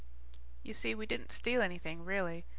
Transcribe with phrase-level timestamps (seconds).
[0.63, 2.43] You see, we didn't steal anything, really.